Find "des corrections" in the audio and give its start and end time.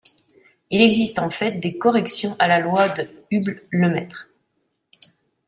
1.59-2.35